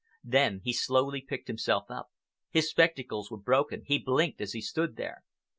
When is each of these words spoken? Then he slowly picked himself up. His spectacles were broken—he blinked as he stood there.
Then 0.23 0.61
he 0.63 0.73
slowly 0.73 1.21
picked 1.21 1.47
himself 1.47 1.91
up. 1.91 2.09
His 2.49 2.67
spectacles 2.71 3.29
were 3.29 3.37
broken—he 3.37 3.99
blinked 3.99 4.41
as 4.41 4.53
he 4.53 4.61
stood 4.61 4.95
there. 4.95 5.23